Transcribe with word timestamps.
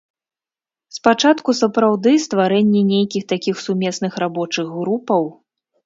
Спачатку, 0.97 1.49
сапраўды, 1.61 2.15
стварэнне 2.25 2.81
нейкіх 2.93 3.31
такіх 3.35 3.55
сумесных 3.69 4.13
рабочых 4.27 4.67
групаў. 4.79 5.23